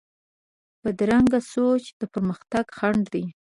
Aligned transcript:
بدرنګه 0.81 1.39
سوچ 1.51 1.83
د 1.99 2.01
پرمختګ 2.13 2.65
خنډ 2.77 3.03
دی 3.13 3.25